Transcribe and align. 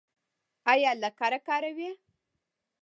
ایا 0.71 0.91
لکړه 1.03 1.39
کاروئ؟ 1.47 1.91